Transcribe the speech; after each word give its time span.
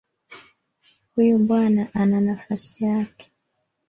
Huyu 1.15 1.37
bwana 1.39 1.91
ana 1.93 2.19
nafasi 2.21 2.83
yake 2.85 3.31